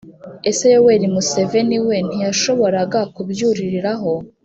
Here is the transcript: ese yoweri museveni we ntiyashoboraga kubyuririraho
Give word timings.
ese 0.49 0.65
yoweri 0.73 1.07
museveni 1.15 1.77
we 1.87 1.95
ntiyashoboraga 2.07 2.99
kubyuririraho 3.13 4.11